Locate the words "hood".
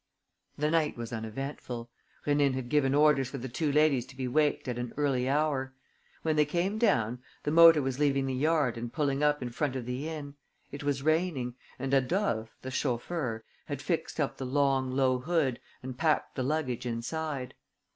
15.19-15.59